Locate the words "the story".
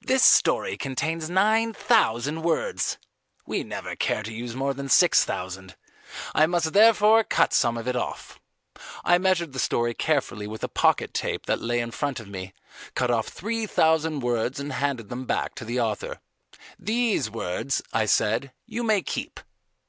9.52-9.92